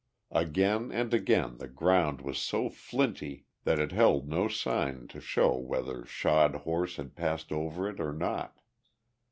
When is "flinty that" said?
2.69-3.77